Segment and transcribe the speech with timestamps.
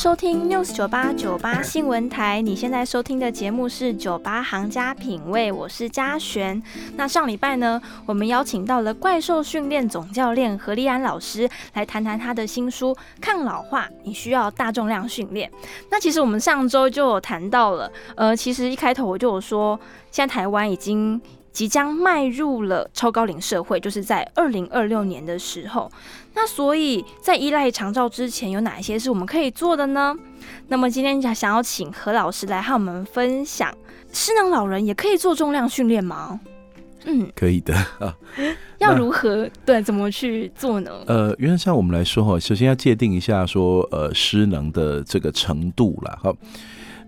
[0.00, 2.40] 收听 News 九八九八新闻台。
[2.40, 6.62] 你现在收听的节目是《酒吧行家品味》，我是嘉璇。
[6.96, 15.50] 那上礼拜呢，我们邀请到了怪兽训练总教练何立安老师来谈谈他的新书《抗老化：你需要大重量训练》。
[15.90, 19.78] 那其实我们上周就有谈到了，呃，其实一开头我就有说，
[20.10, 21.20] 现在台湾已经。
[21.52, 25.90] 即将迈入了超高龄社会，就是在二零二六年的时候。
[26.34, 30.14] 那所以在依赖长照之前，有哪一些是我们可以做的呢？
[30.68, 33.76] 那么今天想想要请何老师来和我们分享，
[34.12, 36.40] 失能老人也可以做重量训练吗？
[37.04, 38.14] 嗯，可以的啊。
[38.78, 40.90] 要如何对怎么去做呢？
[41.06, 46.32] 呃，原则上我们来说哈，首先要界定一下说呃失能的这个程度了哈。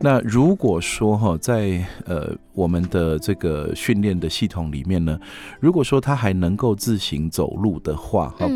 [0.03, 5.19] 那如果说哈，在呃我们的这个训练的系统里面呢，
[5.61, 8.47] 如果说他还能够自行走路的话，哈，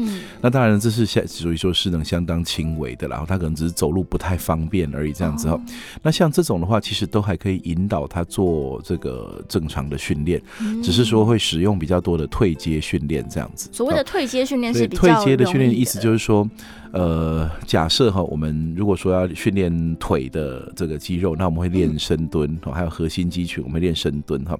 [0.42, 5.58] 那当然这是相所以说是能相当轻微的，然后他可能只是走路不太方便而已，这样子哈。
[6.03, 10.42] 那像这种的话，其实都还可以引导他做这个正常的训练，
[10.83, 13.70] 只是说会使用比较多的退阶训练这样子。
[13.72, 16.48] 所谓的退阶训练是退阶的训练，意思就是说。
[16.92, 24.58] 呃，假设哈，我们如果说要训练腿的这个肌肉，那我们会练深蹲，还有核心肌群，我们练深蹲哈。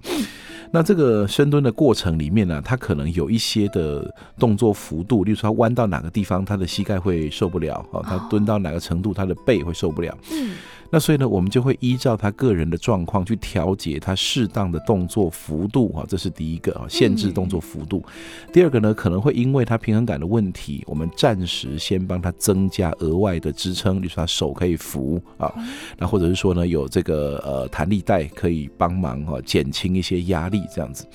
[0.71, 10.17] 那这个深蹲的过程里面呢，它可能有一些的动作幅度，例如说弯到哪个地方，他的膝盖会受不了，哈，他蹲到哪个程度，他的背会受不了。
[10.33, 10.55] 嗯。
[10.91, 18.05] 那所以呢，我们就会依照他个人的状况去调节他适当的动作幅度啊，这是第一个啊，限制动作幅度。
[18.53, 25.53] 第二个呢，可能会因为他平衡感的问题，我们暂时先帮他增加额外的支撑，比如说他手可以扶啊，
[25.99, 31.07] 那或者是说呢，有这个呃弹力带可以帮忙哈，减轻一些压力这样子。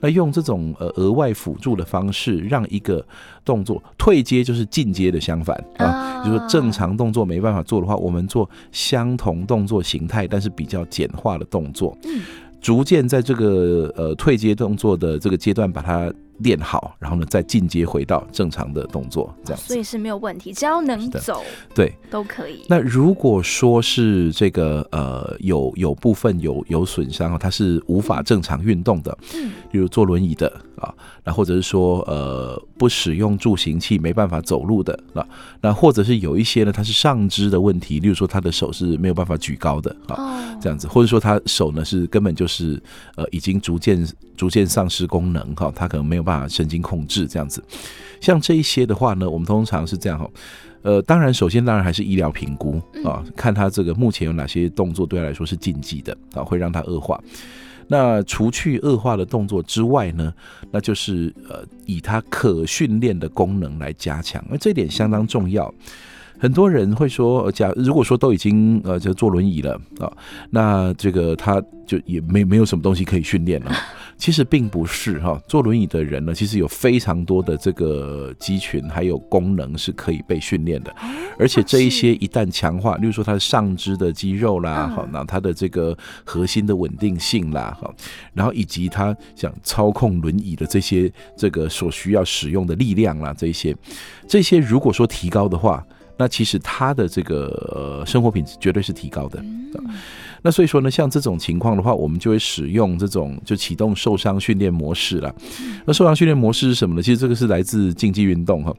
[0.00, 3.04] 那用这种呃额外辅助的方式，让一个
[3.46, 12.20] 动作退阶就是进阶的相反啊，就是说正常动作没办法做的话，我们做相同动作形态，但是比较简化的动作，嗯，
[12.60, 21.42] 逐渐在这个呃退阶动作的这个阶段把它练好，然后呢再进阶回到正常的动作，这样，所以是没有问题，只要能走，
[21.74, 22.64] 对，都可以。
[22.68, 30.52] 那如果说是这个呃有有部分有有损伤，它是无法正常运动的，嗯，比如坐轮椅的。
[30.76, 35.26] 啊，那或者是说，呃，不使用助行器没办法走路的啊，
[35.62, 42.78] 那或者是有一些呢，它是上肢的问题，例如说他的手是没有办法举高的啊，这样子，或者说他手呢是根本就是
[43.14, 47.62] 呃已经逐渐逐渐丧失功能哈，他可能没有办法神经控制这样子，
[48.20, 50.28] 像这一些的话呢，我们通常是这样哈，
[50.82, 57.18] 呃，当然首先当然还是医疗评估啊，看他这个目前有哪些动作对他来说是禁忌的啊，会让他恶化。
[57.88, 60.34] 那除去恶化的动作之外呢，
[60.72, 65.72] 那就是呃，以他可训练的功能来加强，而这点相当重要。
[66.38, 70.12] 很多人会说，假如果说都已经呃就坐轮椅了啊，
[70.50, 73.72] 那这个他就也没没有什么东西可以训练了。
[74.18, 80.94] 其实并不是哈，坐轮椅的人呢，其实有非常多的这个肌群还有功能是可以被训练的，
[81.38, 87.94] 而且这一些一旦强化，例如说他的上肢的肌肉啦，好，那他的这个核心的稳定性啦，好，
[88.32, 93.76] 然后以及他想操控轮椅的这些这个所需要使用的力量啦，这些
[94.26, 95.84] 这些如果说提高的话。
[96.16, 99.42] 那其实他的这个呃生活品质绝对是提高的。
[100.42, 105.34] 那所以说呢，像这种情况的话，我们就会使用这种就启动受伤训练模式了。
[105.84, 107.02] 那受伤训练模式是什么呢？
[107.02, 108.72] 其实这个是来自竞技运动哈。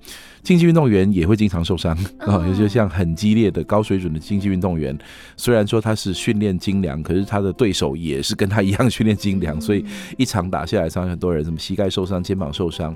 [0.44, 4.98] 竞技运动员也会经常受伤啊，也就像很激烈的高水准的竞技运动员，
[5.36, 9.84] 虽然说他是训练精良，可是他的对手也是跟他一样训练精良，所以
[10.18, 12.96] 一场打下来，伤很多人，什么膝盖受伤、肩膀受伤。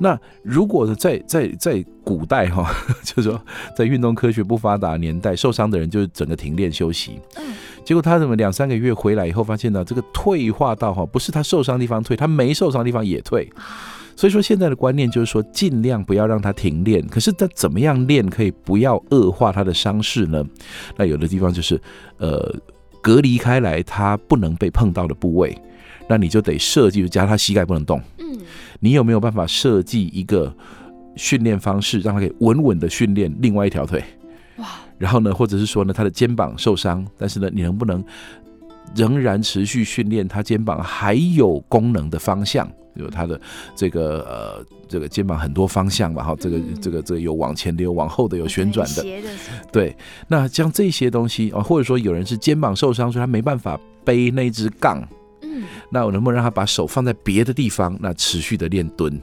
[0.00, 2.70] 那如果在在在古代哈，
[3.04, 3.40] 就是说
[3.74, 7.12] 在运动科学不发达年代，受伤的人就是整个停练休息。
[7.36, 13.48] 嗯，结果他怎么两三个月回来以后，发现呢，这个退化到哈，不是他受伤地方退，他没受伤地方也退。
[14.14, 17.04] 所以说，现在的观念就是说，尽量不要让他停练。
[17.08, 20.44] 可是他怎么样练可以不要恶化他的伤势呢？
[20.98, 21.80] 那有的地方就是，
[22.18, 22.54] 呃，
[23.00, 25.56] 隔离开来他不能被碰到的部位，
[26.08, 28.00] 那你就得设计，加他膝盖不能动。
[28.18, 28.38] 嗯，
[28.80, 30.54] 你有没有办法设计一个
[31.16, 34.04] 训练方式，让他可以稳稳的训练另外一条腿。
[34.58, 34.66] 哇！
[34.98, 38.04] 然后呢，或者是说呢，他的肩膀受伤，但是呢，你能不能
[38.94, 42.70] 仍然持续训练他肩膀还有功能的方向？
[42.94, 43.40] 有他的
[43.74, 49.02] 这个呃，这个肩膀很多方向吧，哈，这个这个这个有往前的，有往后的，有旋转的，
[49.72, 49.96] 对。
[50.28, 55.02] 那像这些东西啊，或者说有人是肩膀受伤，所以他没办法背那只杠，
[55.40, 59.18] 嗯，那我能不能让他把手放在别的地方，那持续的练蹲？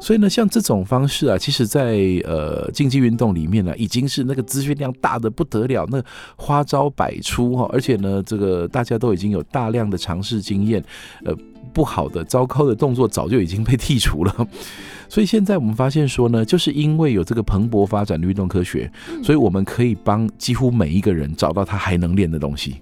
[0.00, 6.02] 所以呢，像这种方式啊，其实，在呃竞技运动里面呢，已经是那个资讯量大的不得了，那
[6.36, 10.82] 花招百出哈，而且呢，这个大家都已经有大量的尝试经验，
[11.24, 11.36] 呃，
[11.74, 14.34] 不好的、糟糕的动作早就已经被剔除了。
[15.06, 18.90] 所以现在我们发现说呢，就是因为有这个蓬勃发展的运动科学，
[19.22, 22.76] 所以我们可以帮几乎每一个人找到他还能练的东西。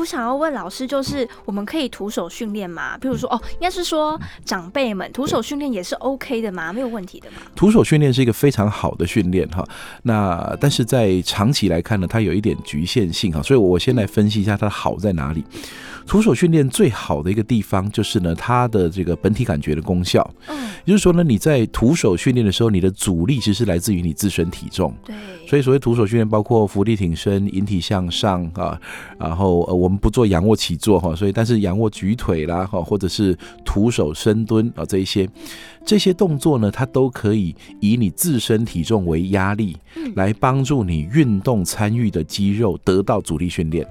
[0.00, 2.96] 那我想要问老师，就是我们可以徒手训练吗？
[2.96, 6.72] 比如说，哦，应该是说长辈们徒手训练也是 OK 的吗？
[6.72, 7.36] 没有问题的吗？
[7.54, 9.62] 徒手训练是一个非常好的训练哈。
[10.04, 13.42] 那但是在长期来看呢，它有一点局限性哈。
[13.42, 15.44] 所以我先来分析一下它的好在哪里。
[16.06, 20.28] 徒手训练最好的一个地方就是呢，它的这个本体感觉的功效。
[20.48, 24.94] 嗯，也就是说呢，你在徒手训练的时候，你的阻力其实来自于你自身体重。
[25.04, 25.14] 对。
[25.46, 28.80] 所以所谓徒手训练，包括伏地挺身、引体向上啊，
[29.18, 35.28] 然后呃，我们不做仰卧起坐哈，所以但是仰卧举腿啦哈，或者是徒手深蹲啊这一些，
[35.84, 39.76] 这些动作呢，它都可以以你自身体重为压力，
[40.14, 43.86] 来帮助你运动参与的肌肉得到阻力训练。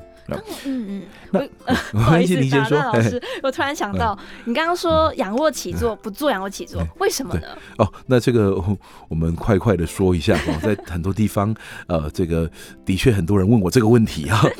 [0.63, 1.01] 嗯嗯，
[1.31, 1.39] 那
[1.91, 4.15] 不好意思，打断老师，我突然想到，
[4.45, 7.47] 你刚刚说仰卧起坐不做仰卧起坐，为什么呢？
[7.79, 8.63] 哦，那这个
[9.07, 11.51] 我们快快的说一下哦，在很多地方，
[11.87, 12.47] 呃，这个
[12.85, 14.39] 的确很多人问我这个问题啊。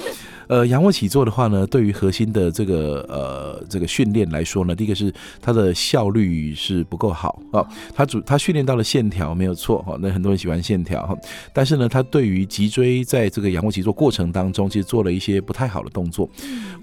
[0.50, 7.64] 呃，仰卧起坐的话呢，对于核心的这个呃这个训练来说呢，第一个是它的效率是不够好啊。
[7.94, 11.16] 它主它训练到了线条没有错哈，那很多人喜欢线条哈，
[11.54, 16.28] 但是呢，它对于脊椎在这个仰卧起坐过程当中，其实做了一些不太好的动作。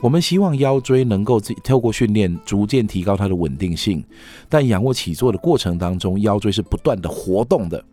[0.01, 4.01] 我们希望腰椎能够透过训练逐渐提高它的稳定性，
[4.49, 7.85] 但仰卧起坐的过程当中，腰椎是不断的活动的，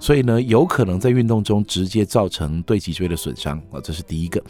[0.00, 4.42] 所以呢，有可能在运动中直接造成对脊椎的损伤啊，这是第一个。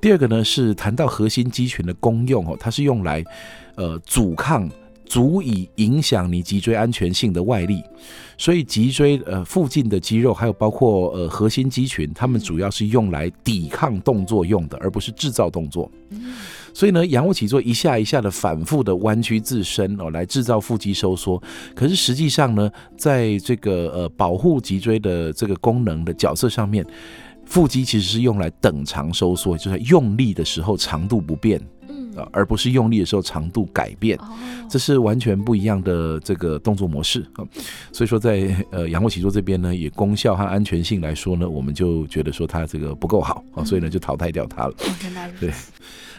[0.00, 0.21] 第二个。
[0.22, 3.24] 个呢是谈到核心肌群的功用哦，它是用来
[3.74, 4.70] 呃阻抗
[5.04, 7.82] 足以影响你脊椎安全性的外力，
[8.38, 15.90] 所以脊椎呃附近的肌肉还有包括呃核心肌群，它们主要是用来抵抗动作用的，而不是制造动作。
[16.72, 21.42] 所以呢，仰卧起坐一下一下的反复的弯曲自身哦，来制造腹肌收缩。
[21.74, 26.86] 可是实际上呢，在这个呃保护脊椎的这个功能的角色上面。
[27.44, 34.18] 腹肌其实是用来等长收缩，就是用力的时候长度不变，嗯啊，而不是用力的时候长度改变，
[34.70, 37.44] 这是完全不一样的这个动作模式啊。
[37.92, 44.74] 所以说，在呃仰卧起坐这边呢，以功效和安全性来说呢，我们就觉得说它这个不够好啊，所以呢就淘汰掉它了。
[45.38, 45.52] 对。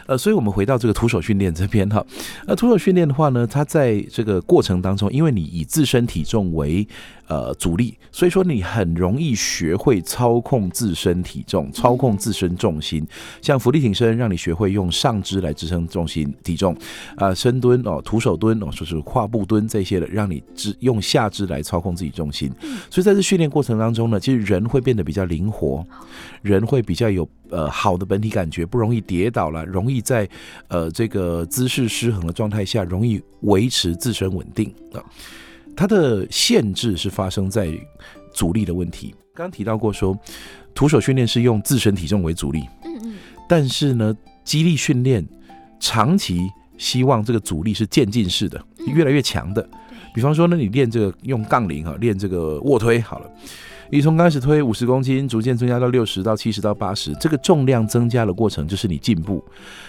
[0.06, 2.04] 呃，所以我们回到这个徒手训练这边哈，
[2.46, 6.86] 呃，徒手训练的话呢，它在这个过程当中，因为你以自身体重为
[7.26, 13.06] 呃阻力，所以说你很容易学会操控自身体重，操控自身重心。
[13.40, 16.76] 像浮力挺身，让你学会用上肢来支撑重心体重
[17.16, 22.52] 啊，深蹲哦，徒手蹲哦，说是跨步蹲这些的，让你只用下肢来操控自己重心。
[22.90, 25.84] 所以在这训练过程当中呢，其实人会变得比较灵活，
[26.42, 27.26] 人会比较有。
[27.54, 30.28] 呃，好的本体感觉不容易跌倒了，容易在
[30.66, 34.98] 呃这个姿势失衡的状态下，容易维持自身稳定啊。
[35.76, 37.72] 它的限制是发生在
[38.32, 39.14] 阻力的问题。
[39.32, 40.18] 刚提到过说，
[40.74, 43.14] 徒手训练是用自身体重为阻力，嗯嗯，
[43.48, 45.24] 但是呢，肌力训练
[45.78, 48.60] 长期希望这个阻力是渐进式的，
[48.94, 49.64] 越来越强的。
[50.12, 53.30] 比方说呢，你练这个用杠铃哈，练这个卧推好了。
[53.94, 59.40] 你从开始推五十公斤，逐渐增加到六十到七十到八十，这个重量增加的过程就是你进步。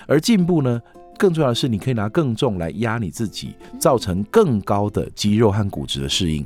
[0.06, 0.80] 而进步呢，
[1.18, 6.46] 更重要的是你可以拿更重来压你自己，造成更高的肌肉和骨质的适应。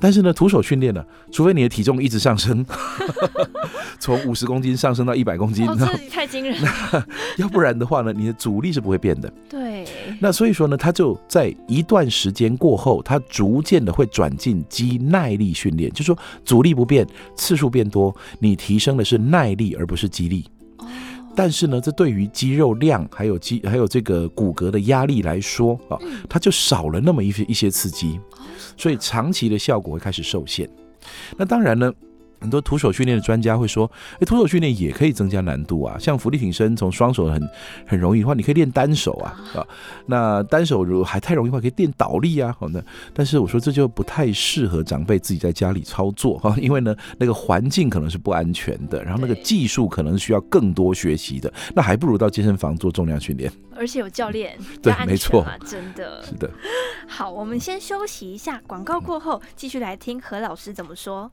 [0.00, 2.64] 但是呢，徒手训练呢，除非你的体重一直上升，
[4.00, 7.06] 从五十公斤上升到一百公斤，这太惊人了。
[7.36, 9.32] 要不然的话呢，你的阻力是不会变的。
[9.48, 9.86] 对。
[10.18, 20.46] 那所以说呢，它就在一段时间过后，它逐渐的会转进肌耐力训练，就说阻力不变，次数变多，你提升的是耐力而不是肌力。
[21.42, 25.96] 但是呢，这对于肌肉量还有肌还有这个骨骼的压力来说啊，
[26.28, 28.20] 它就少了那么一些一些刺激，
[28.76, 30.68] 所以长期的效果会开始受限。
[31.38, 31.90] 那当然呢，
[32.40, 35.98] 很多徒手训练的专家会说，哎，徒手训练也可以增加难度啊。
[35.98, 37.48] 像浮力挺身，从双手很
[37.86, 39.66] 很容易的话，你可以练单手啊啊。
[40.06, 42.54] 那单手如果还太容易的话，可以练倒立啊。
[42.58, 56.50] 好的，但是我说这就不太适合长辈自己在家里操作哈， 因为呢，那个环境可能是不安全的，然后那个技术可能需要更多学习的，那还不如到健身房做重量训练，而且有教练，对，没错，真的是的。
[57.06, 61.30] 好，我们先休息一下，广告过后继续来听何老师怎么说。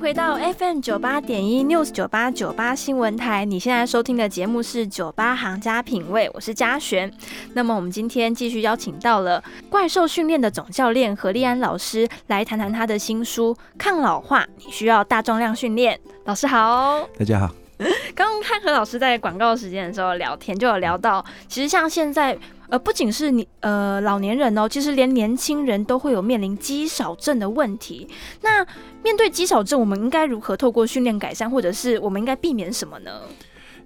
[0.00, 3.44] 回到 FM 九八点一 News 九八九八新闻台。
[3.44, 7.12] 你现在收听的节目是酒吧行家品味，我是嘉璇。
[7.52, 15.94] 那么我们今天继续邀请到了怪兽训练的总教练何立安老师来谈谈他的新书《抗老化：你需要大重量训练》。
[16.24, 17.59] 老师好，大家好。
[18.14, 22.38] 刚刚看何老师在广告时间的时候聊天，就有聊到，其实像现在。
[22.70, 28.06] 呃，不仅是你呃老年人哦，其实连年轻人都会有面临肌少症的问题。
[28.42, 28.64] 那
[29.02, 33.10] 面对肌少症，我们应该如何透过训练改善，或者是我们应该避免什么呢？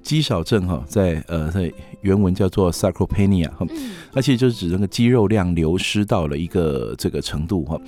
[0.03, 1.73] 肌少症哈，在呃在
[2.03, 3.67] 原文叫做 sarcopenia 哈，
[4.13, 7.81] 那其实就是指那个肌肉量流失到了一个这个程度哈。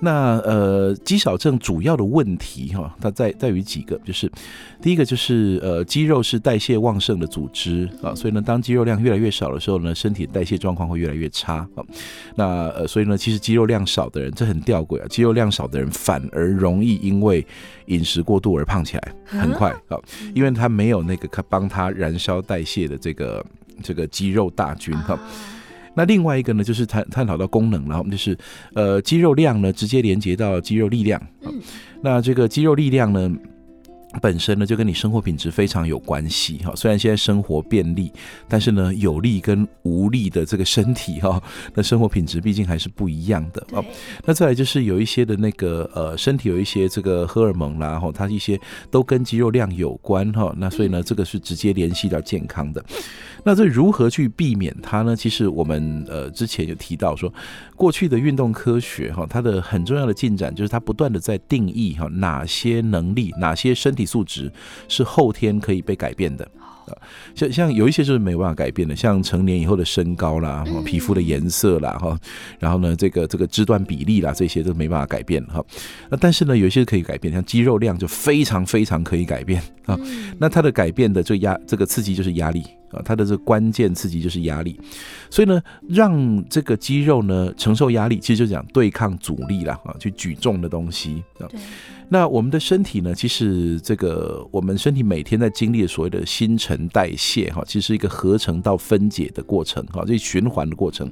[0.00, 4.30] 那呃，肌少症主要的问题哈，它在在于几个，就是
[4.80, 11.84] 第一个就是呃，肌肉是代谢旺盛的组织啊，所以呢，当肌肉量越来越少的时候呢，身体代谢状况会越来越差啊。
[12.34, 17.46] 那呃，所以呢，其实肌肉量少的人，这很吊诡啊，肌肉量少的人反而容易因为
[17.86, 19.98] 饮食过度而胖起来，很快啊，
[20.34, 23.44] 因为他没有那个可帮他燃烧代谢的这个
[23.82, 25.18] 这个肌肉大军哈。
[25.94, 28.36] 那另外一个呢，就是探探讨到功能，然后就是
[28.74, 31.20] 呃肌肉量呢直接连接到肌肉力量。
[31.42, 31.60] 嗯，
[32.02, 33.30] 那这个肌肉力量呢？
[34.20, 38.12] 本身呢就跟你生活品质非常有关系哈，虽然现在生活便利，
[38.48, 41.40] 但是呢有力跟无力的这个身体哈，
[41.74, 43.84] 那生活品质毕竟还是不一样的哦。
[44.24, 52.84] 那再来就是有一些的那个呃身体有一些这个荷尔蒙啦哈，它一些都跟肌肉量有关哈，那所以呢这个是直接联系到健康的。
[53.44, 55.16] 那这如何去避免它呢？
[55.16, 57.32] 其实我们呃之前有提到说，
[57.74, 64.06] 过去的运动科学哈，它的很重要的进展就是它不断的在定义哈哪些能力哪些身体。
[64.10, 64.50] 素质
[64.88, 66.44] 是后天可以被改变的
[66.86, 66.90] 啊，
[67.32, 72.18] 像像有一些就是没办法改变的，像成年以后的身高啦、皮肤的颜色啦哈，
[72.58, 75.64] 然后呢这个这个肢段比例啦，这些都没办法改变哈。
[76.08, 79.96] 那但是呢，有一些可以改变，像肌肉量就非常非常可以改变啊。
[80.38, 84.78] 那它的改变的最压这个刺激就是压力啊，它的这个关键刺激就是压力。
[85.30, 91.48] 所以呢，让这个肌肉呢承受压力，其实就讲对抗阻力啦啊，去举重的东西啊。
[92.12, 93.14] 那我们的身体呢？
[93.14, 101.08] 其实这个我们身体每天在经历所谓的新陈代谢哈，其实是一个合成到分解的过程哈，这循环的过程。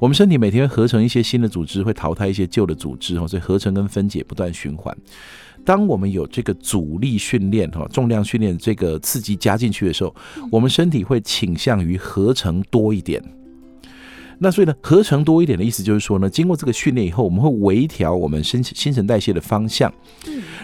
[0.00, 4.92] 我们身体每天合成一些新的组织，会淘汰一些旧的组织哈，所以合成跟分解不断循环。
[5.64, 10.12] 当我们有这个阻力训练哈，重量训练这个刺激加进去的时候，
[10.50, 13.22] 我们身体会倾向于合成多一点。
[14.42, 19.92] 那所以呢，合成多一点的意思就是说呢，经过这个训练以后，我们会微调我们新新陈代谢的方向，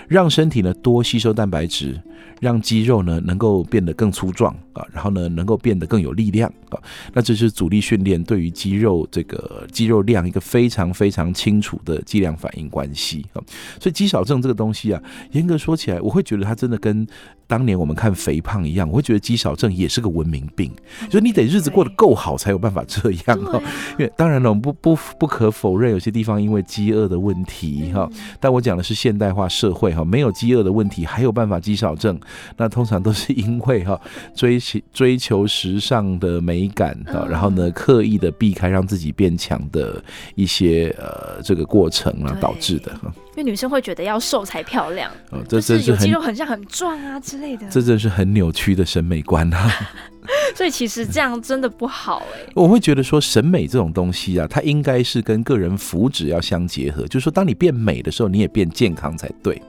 [0.08, 1.98] 让身体呢多吸收蛋白质。
[2.40, 6.78] 让肌肉呢能够变得更粗壮啊，然后呢能够变得更有力量啊，
[7.12, 13.42] 那这是阻力训练对于肌肉这个肌肉量一个非常非常清楚的剂量反应关系啊。
[13.80, 17.04] 所以肌少症这个东西啊，严格说起来，我会觉得它真的跟
[17.48, 20.70] 当年我们看肥胖一样，我会觉得肌少症也是个文明病，
[21.08, 23.58] 就你得日子过得够好才有办法这样哈。
[23.98, 28.06] 因为当然了，我们不不不可否认，有些地方因为饥饿的问题哈，
[28.38, 32.20] 但我讲的是现代化社会哈，没有饥饿的问题还有办法肌少症。
[32.58, 33.98] 那通常都是因为哈
[34.34, 43.10] 追求追求时尚的美感哈，然后呢刻意的避开让自己变强的一些呃这个过程啊导致的哈。
[43.38, 45.08] 因为女生会觉得要瘦才漂亮，
[45.48, 47.68] 这是有肌肉很像很壮啊之类的。
[47.68, 49.72] 这真是很扭曲的审美观啊！
[50.56, 52.50] 所以其实这样真的不好哎。
[52.56, 59.62] 我会觉得说审美这种东西啊，它应该是跟个人福祉要相结合，就是说当你变美的时候，你也变健康才对。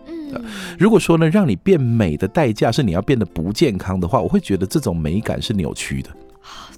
[0.79, 6.09] 如果说呢，让你变美的代价是你要变得不健康的话，我会觉得这种美感是扭曲的。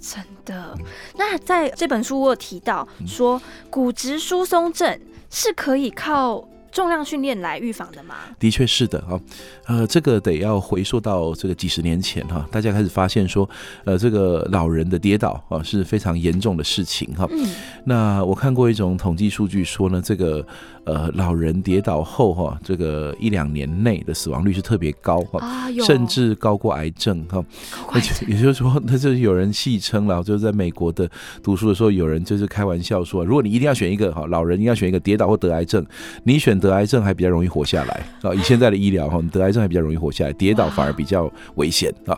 [0.02, 0.78] 真的。
[1.16, 8.16] 那在这本书我有提到说，骨质疏松症是可以靠重量训练来预防的吗？
[8.40, 9.20] 的确是的啊，
[9.68, 13.50] 呃，这个得要回溯到这个几十年前哈，大家开始发现说，
[13.84, 17.28] 呃，这个老人的跌倒啊是非常严重的事情哈。
[17.32, 17.46] 嗯，
[17.86, 20.46] 那我看过一种统计数据说呢，这个
[20.86, 27.44] 呃老人跌倒后哈，这个一两年内的死亡率是特别高哈，啊，甚至高过癌症哈。
[27.92, 31.10] 而且 也就是说，那就是有人戏称了，就是在美国的
[31.44, 35.86] 读书的时候，有人就是开玩笑说，如果你一定要选一个哈，老人一定要选一个跌倒或得癌症，
[36.24, 38.34] 你选得癌症还比较容易活下来啊。
[38.34, 42.18] 以现在的医疗哈，你得癌症还比较容易活下来，跌倒反而比较危险啊。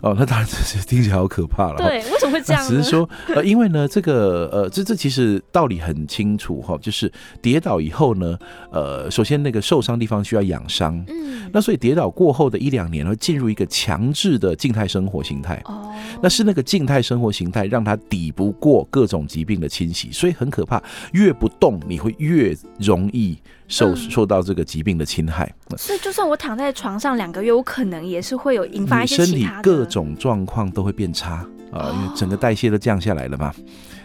[0.00, 1.78] 哦，那当然这是听起来好可怕了。
[1.78, 2.68] 对，为什么会这样呢？
[2.70, 7.10] 只是说，呃，因为呢，这个呃，这这其实道理很清楚哈，就是
[7.42, 8.38] 跌倒以后呢，
[8.70, 15.60] 呃，首先那个受伤地方需要养伤，嗯，那所以跌倒过后的一两年会进入一个强制的静态生活形态。
[15.64, 15.92] 哦，
[16.22, 20.80] 那是那个静态生活形态让它抵不过各种疾病的侵袭，所以很可怕。
[21.10, 23.36] 越不动，你会越容易
[23.68, 25.54] 受嗯受到这个疾病的侵害。
[25.76, 33.54] 所以就算我躺在床上两个月，我可能也是会有引发一些身体各种状况都会变差啊，因为整个代谢都降下来了嘛。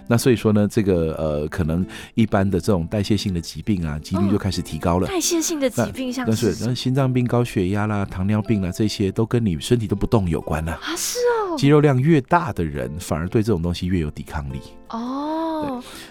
[0.05, 5.07] 那所以说呢，这个呃，可能一般的这种代谢性的疾病啊，几率就开始提高了。
[5.07, 10.77] 代谢性的疾病，像但是是，那心脏病、高血压啦、糖尿病啦，这些都跟你身体都不动有关啦。
[10.83, 14.59] 啊，是哦，肌肉量越大的人，反而对这种东西越有抵抗力。
[14.89, 15.42] 哦，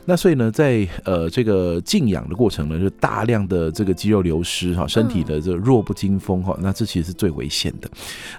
[0.05, 7.89] 那所以呢，在呃这个静养的过程呢，就大量的这个肌肉流失哈，身体的这个弱不禁风哈，那这其实是最危险的。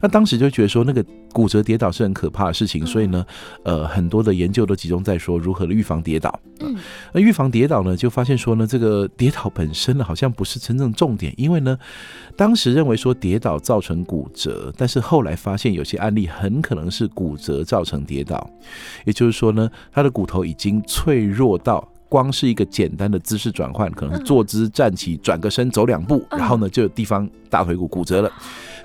[0.01, 1.03] 那当时就觉得说，那个
[1.34, 3.25] 骨折跌倒是很可怕的事情，所以呢，
[3.63, 6.40] 呃，很多的研究都集中在说如何的预防跌倒。
[6.62, 6.75] 嗯，
[7.12, 11.78] 那预防跌倒呢，就发现说呢，这个跌倒本身呢，好像不是真正重点，因为呢，
[12.38, 18.50] 当时认为说跌倒造成骨折，但是后来发现有些案例很可能是骨折造成跌倒，
[19.06, 21.86] 也就是说呢，他的骨头已经脆弱到。
[22.10, 28.32] 光是一个简单的姿势转换，可能坐姿站起、转个身、走两步，嗯然后呢，就有地方大腿骨骨折了。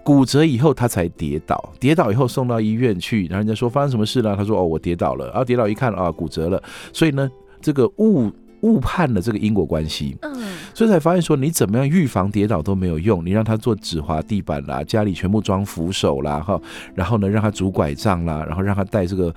[0.02, 4.34] 骨折以后，他才跌倒，跌倒以后送到医院去，然后人家说发生什么事了？
[4.34, 6.62] 他说：“哦，我跌倒了。”然后跌倒一看啊，骨折了。
[6.92, 10.34] 所以呢，这个误误判了这个因果关系，嗯，
[10.74, 13.24] 所以才发现说，你怎么样预防跌倒都没有用。
[13.24, 16.60] 你让他做止滑地板啦，家里全部装扶手啦，哈，
[16.94, 19.32] 然后呢，让他拄拐杖啦，然后让他戴这个。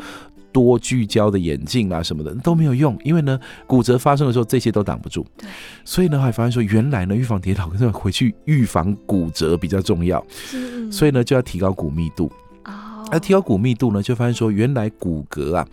[0.52, 5.26] 多聚焦的眼镜啊什么的都没有用，因为呢骨折发生的时候这些都挡不住。
[5.38, 5.50] 对，
[5.84, 12.32] 所以呢还发现说原来呢预防跌倒跟回去预防骨折比较重要，是，所以呢就要提高骨密度。
[12.66, 15.68] 哦，那提高骨密度呢，就发现说，原来骨骼啊，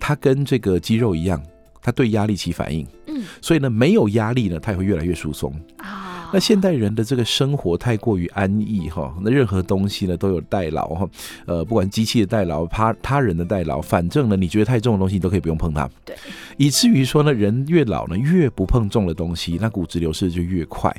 [0.00, 1.40] 它跟这个肌肉一样，
[1.80, 3.22] 它对压力起反应，嗯。
[3.40, 5.54] 所以呢，没有压力呢，它也会越来越疏松。
[5.78, 11.08] 啊，那现代人的这个生活太过于安逸哈，那任何东西呢都有代劳哈，
[11.46, 15.88] 呃，不管机器的代劳、他他人的代劳，反正呢，你觉得太重的东西，你都可以不用碰它。
[16.04, 16.16] 对，
[16.56, 20.90] 以至于说呢，人越老呢，越不碰重的东西，那骨质流失就越快。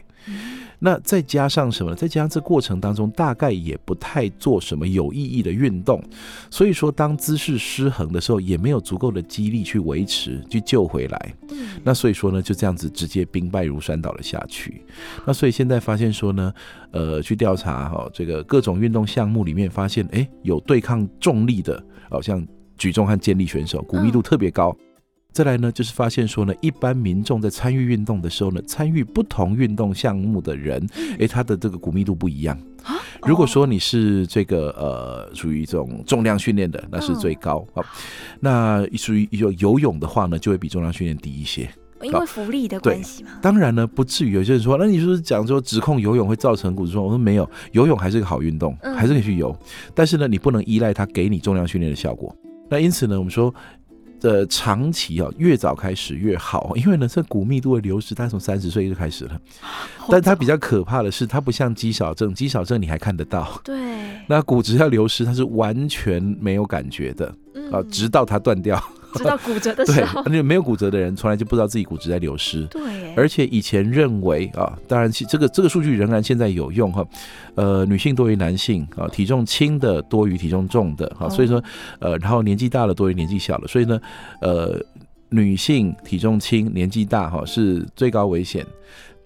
[0.79, 1.95] 那再加上什么呢？
[1.95, 6.03] 再加上这过程当中大概也不太做什么有意义的运动，
[6.49, 11.35] 所以说当姿势失衡的时候，也没有足够的肌力去维持、去救回来。
[11.51, 14.83] 嗯那所以说呢，就这样子直接兵败如山倒了下去。
[15.25, 16.53] 那所以现在发现说呢，
[16.91, 22.45] 呃，去调查哈、这个各种运动项目里面，发现哎有对抗重力的，好、像
[22.77, 24.75] 举重和健力选手，骨密度特别高。
[25.33, 32.55] 再来呢，就是发现说呢，一般民众在参与运动的时候呢，参与不同运动项目的人，诶，他的这个骨密度不一样。
[32.83, 37.81] 啊如果说你是这个呃属于这种重量训练的，那是最高啊。
[38.41, 41.67] 那属于有游泳的话呢，就会比重量训练低一些。
[42.03, 47.05] 因为浮力的关系嘛，当然呢，不至于有些人说，那你是不是讲说指控游泳会造成骨质疏松？
[47.05, 49.57] 我说没有，游泳还是个好运动，嗯还是可以去游。
[49.95, 52.35] 但是呢，你不能依赖它给你重量训练的效果。
[52.69, 53.51] 那因此呢，我们说。
[54.23, 59.39] 呃，长期啊，越早开始越好，因为呢，这骨密度的流失，它从三十岁就开始了。
[60.09, 63.75] 但它比较可怕的是，它不像肌少症，肌少症你还看得到，对，
[64.27, 68.81] 那骨质要流失，它是完全没有感觉的嗯啊，直到它断掉。
[69.19, 72.63] 知道骨折的对时候，，而且没有骨折的人，从来就不知道自己骨质在流失。
[72.65, 77.05] 对，而且以前认为啊，当然其这个这个数据仍然现在有用哈，
[77.55, 81.63] 呃，女性多于男性啊，体重轻的多于体重重的哈，哦所以说
[81.99, 83.99] 呃，然后年纪大了多于年纪小了，所以呢，
[84.41, 84.79] 呃，
[85.29, 88.65] 女性体重轻、年纪大哈是最高危险，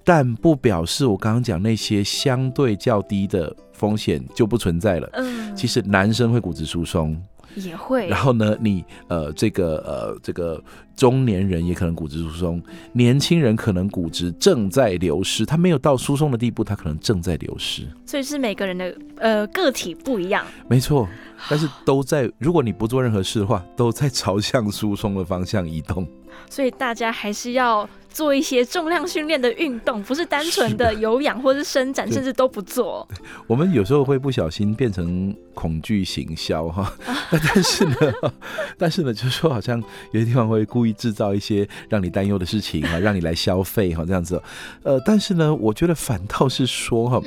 [0.03, 5.09] 但不表示我刚刚讲那些相对较低的风险就不存在了。
[5.13, 7.21] 嗯，其实男生会骨质疏松，
[7.55, 10.61] 也会，然后呢，你呃这个呃这个
[10.95, 12.61] 中年人也可能骨质疏松，
[12.93, 17.83] 年轻人可能骨质正在流失，他没有到疏松的地步，他可能正在流失。
[18.05, 21.07] 所以是每个人的呃个体不一样，没错，
[21.49, 26.07] 但是都在，如果你不做任何事的话，都在朝向疏松的方向移动。
[26.49, 33.07] 所以大家还是要做一些重量训练的运动，不是单纯的有氧或是伸展，甚至都不做。
[33.47, 36.91] 我们有时候会不小心变成恐惧行销哈，
[37.31, 37.95] 但是呢，
[38.77, 39.79] 但是呢，就是说好像
[40.11, 44.41] 有些地方会故意制造一些让你担忧的事情哈，让你来消费哈这样子。
[44.83, 47.21] 呃，但是呢，我觉得反倒是说哈。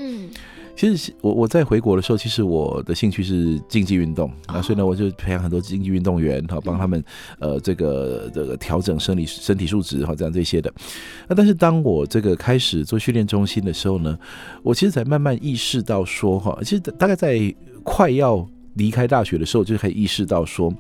[0.81, 7.05] 其实我我在回国的时候，其实我的兴趣是竞技运动啊，所以呢，我就培养很多竞技运动员，哈，帮他们
[7.39, 10.73] 呃这个这个调整生理身体素质哈，这样这些的。
[11.29, 14.19] 那但是当我这个开始做训练中心的时候呢，
[14.63, 20.73] 我其实才慢慢意识到说哈，其实大概在快要离开大学的时候，就可以意识到说，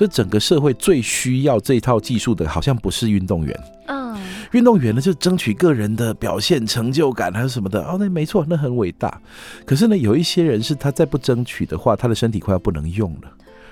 [0.00, 3.60] 就整个社会最需要这套技术的，好像不是运动员。
[3.84, 4.18] 嗯
[4.52, 9.20] 运动员呢，就争取个人的表现成就感，还是什么的哦，那没错，那很伟大。
[9.66, 13.30] 可是呢，有一些人是他再不争取的话，他的身体快要不能用了。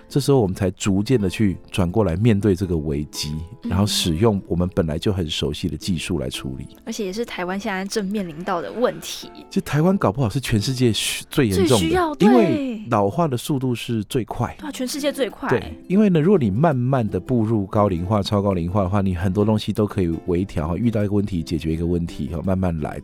[0.08, 6.66] 这时候我们才逐渐的去转过来面对这个危机，然后使用我们本来就很熟悉的技术来处理。
[6.86, 9.30] 而且也是台湾现在正面临到的问题。
[9.50, 10.90] 就台湾搞不好是全世界
[11.28, 14.56] 最严重的，因为老化的速度是最快。
[14.58, 15.48] 对，全世界最快。
[15.50, 20.74] 对，因为呢，如果你慢慢的步入高龄化、超高龄化的话，你很多东西都可以微调。
[20.76, 22.98] 遇到一个问题，解决一个问题，慢慢来。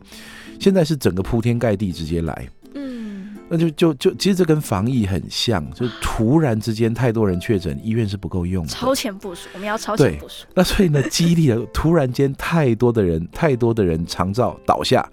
[0.59, 2.49] 现在是整个铺天盖地直接来。
[3.57, 10.45] 那就就就，其实这跟防疫很像，就突然之间太多人确诊，医院是不够用，超前部署，我们要超前部署。
[10.53, 15.07] 那所以呢，激励了突然间太多的人， 太多的人长照倒下，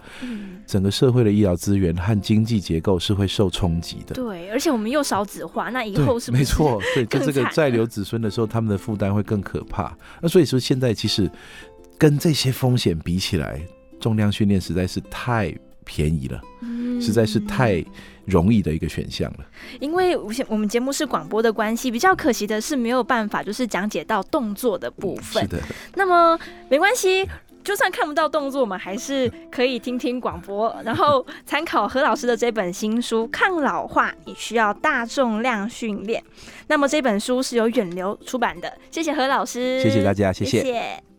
[0.66, 4.14] 整个社会的医疗资源和经济结构是会受冲击的。
[4.14, 9.96] 对，而且我们又少子化，那以后是没错， 对，就这个再留子孙的时候，他们的负担会更可怕。
[10.20, 11.31] 那所以说，现在其实
[11.96, 13.61] 跟这些风险比起来，
[14.00, 16.40] 重量训练实在是太便宜了，
[17.00, 17.85] 实在是太。
[18.26, 19.46] 容易的一个选项了，
[19.80, 20.16] 因为
[20.48, 25.42] 我们节目是广播的关系，比较可惜的是没有办法就是讲解到动作的部分。
[25.42, 25.58] 是的，
[25.96, 27.28] 那么没关系，
[27.64, 36.22] 就算看不到动作，我们还是可以听听广播，然后参考何老师的这本新书《抗老化你需要大重量训练》。
[36.68, 41.12] 那么这本书是由远流出版的，谢谢何老师，谢谢大家，谢谢。